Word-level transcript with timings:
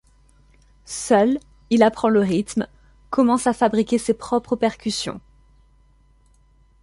Seul, 0.87 1.37
il 1.69 1.83
apprend 1.83 2.09
le 2.09 2.21
rythme, 2.21 2.65
commence 3.11 3.45
à 3.45 3.53
fabriquer 3.53 3.99
ses 3.99 4.15
propres 4.15 4.55
percussions. 4.55 5.21